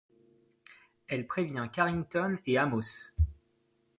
Elle 1.07 1.27
prévient 1.27 1.67
Carrington 1.71 2.35
et 2.47 2.57
Amos. 2.57 3.13